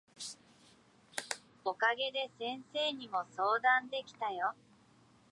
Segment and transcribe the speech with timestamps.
[1.63, 4.55] お陰で先生にも相談できたよ。